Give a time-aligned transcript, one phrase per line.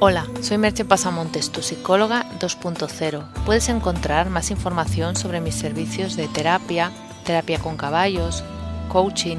[0.00, 3.24] Hola, soy Merche Pasamontes, tu psicóloga 2.0.
[3.44, 6.92] Puedes encontrar más información sobre mis servicios de terapia,
[7.24, 8.44] terapia con caballos,
[8.90, 9.38] coaching,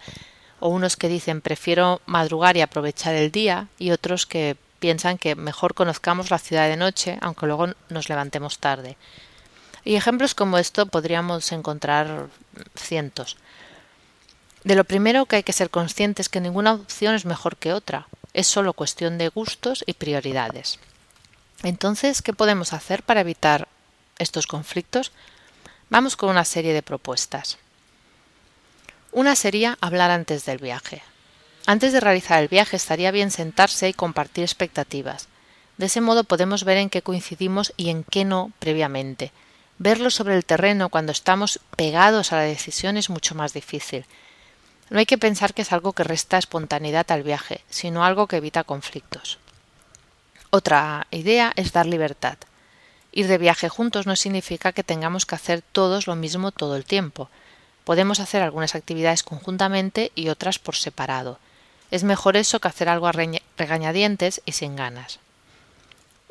[0.60, 5.36] o unos que dicen prefiero madrugar y aprovechar el día y otros que piensan que
[5.36, 8.98] mejor conozcamos la ciudad de noche aunque luego nos levantemos tarde.
[9.84, 12.28] Y ejemplos como esto podríamos encontrar
[12.76, 13.38] cientos.
[14.64, 17.74] De lo primero que hay que ser conscientes es que ninguna opción es mejor que
[17.74, 20.80] otra, es solo cuestión de gustos y prioridades.
[21.64, 23.68] Entonces, ¿qué podemos hacer para evitar
[24.20, 25.12] estos conflictos?
[25.90, 27.58] Vamos con una serie de propuestas.
[29.12, 31.02] Una sería hablar antes del viaje.
[31.66, 35.28] Antes de realizar el viaje estaría bien sentarse y compartir expectativas.
[35.78, 39.32] De ese modo podemos ver en qué coincidimos y en qué no previamente.
[39.80, 44.06] Verlo sobre el terreno cuando estamos pegados a la decisión es mucho más difícil
[44.92, 48.36] no hay que pensar que es algo que resta espontaneidad al viaje, sino algo que
[48.36, 49.40] evita conflictos.
[50.50, 52.38] Otra idea es dar libertad.
[53.14, 56.84] Ir de viaje juntos no significa que tengamos que hacer todos lo mismo todo el
[56.84, 57.30] tiempo.
[57.86, 61.40] Podemos hacer algunas actividades conjuntamente y otras por separado.
[61.90, 65.20] Es mejor eso que hacer algo a regañadientes y sin ganas.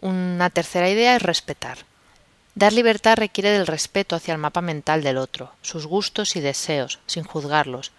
[0.02, 1.78] Una tercera idea es respetar.
[2.54, 6.98] Dar libertad requiere del respeto hacia el mapa mental del otro, sus gustos y deseos,
[7.06, 7.92] sin juzgarlos,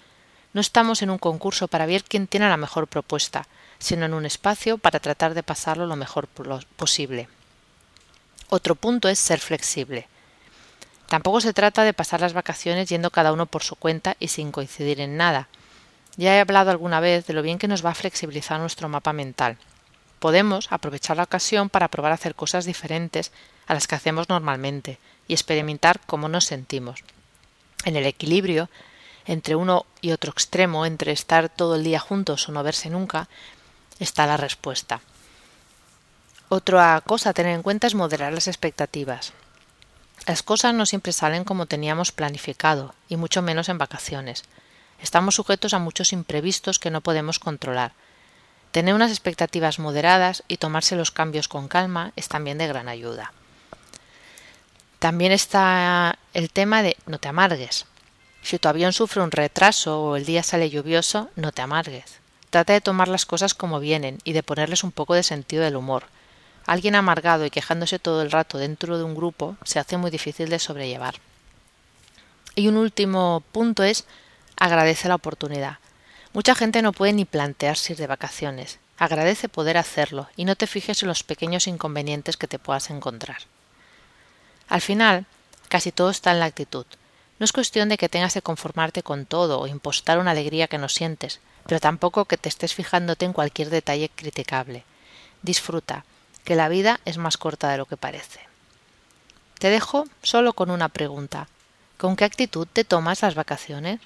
[0.54, 3.48] no estamos en un concurso para ver quién tiene la mejor propuesta,
[3.80, 6.28] sino en un espacio para tratar de pasarlo lo mejor
[6.76, 7.28] posible.
[8.50, 10.08] Otro punto es ser flexible.
[11.08, 14.52] Tampoco se trata de pasar las vacaciones yendo cada uno por su cuenta y sin
[14.52, 15.48] coincidir en nada.
[16.18, 19.14] Ya he hablado alguna vez de lo bien que nos va a flexibilizar nuestro mapa
[19.14, 19.58] mental.
[20.20, 23.32] Podemos aprovechar la ocasión para probar a hacer cosas diferentes
[23.68, 27.04] a las que hacemos normalmente y experimentar cómo nos sentimos.
[27.86, 28.70] En el equilibrio
[29.26, 33.28] entre uno y otro extremo, entre estar todo el día juntos o no verse nunca,
[34.00, 35.02] está la respuesta.
[36.50, 39.34] Otra cosa a tener en cuenta es moderar las expectativas.
[40.28, 44.44] Las cosas no siempre salen como teníamos planificado, y mucho menos en vacaciones.
[45.02, 47.94] Estamos sujetos a muchos imprevistos que no podemos controlar.
[48.72, 53.34] Tener unas expectativas moderadas y tomarse los cambios con calma es también de gran ayuda.
[55.00, 57.86] También está el tema de no te amargues.
[58.41, 62.19] Si tu avión sufre un retraso o el día sale lluvioso, no te amargues.
[62.50, 65.75] Trata de tomar las cosas como vienen y de ponerles un poco de sentido del
[65.75, 66.03] humor.
[66.66, 70.50] Alguien amargado y quejándose todo el rato dentro de un grupo se hace muy difícil
[70.50, 71.16] de sobrellevar.
[72.56, 74.06] Y un último punto es
[74.58, 75.78] agradece la oportunidad.
[76.34, 78.79] Mucha gente no puede ni plantearse ir de vacaciones.
[78.97, 83.37] Agradece poder hacerlo y no te fijes en los pequeños inconvenientes que te puedas encontrar.
[84.67, 85.26] Al final,
[85.70, 86.85] casi todo está en la actitud.
[87.41, 90.78] No es cuestión de que tengas que conformarte con todo o impostar una alegría que
[90.78, 94.84] no sientes, pero tampoco que te estés fijándote en cualquier detalle criticable.
[95.41, 96.05] Disfruta,
[96.43, 98.41] que la vida es más corta de lo que parece.
[99.58, 101.47] Te dejo solo con una pregunta.
[101.97, 103.99] ¿Con qué actitud te tomas las vacaciones?